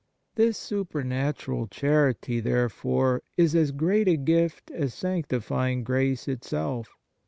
[0.33, 6.89] This supernatural charity therefore is as great a gift as sanctifying grace itself.